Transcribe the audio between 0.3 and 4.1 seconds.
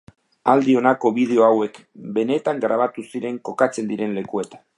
Aldiz, honako bideo hauek benetan grabatu ziren kokatzen